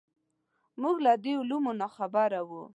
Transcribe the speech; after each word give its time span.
موږ 0.81 0.95
له 1.05 1.13
دې 1.23 1.33
علومو 1.41 1.71
ناخبره 1.81 2.39
وو. 2.49 2.63